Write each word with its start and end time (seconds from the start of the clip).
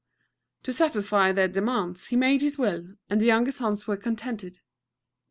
To 0.63 0.73
satisfy 0.73 1.31
their 1.31 1.47
demands 1.47 2.07
he 2.07 2.15
made 2.15 2.41
his 2.41 2.57
will, 2.57 2.95
and 3.07 3.21
the 3.21 3.25
younger 3.25 3.51
sons 3.51 3.85
were 3.85 3.97
contented. 3.97 4.57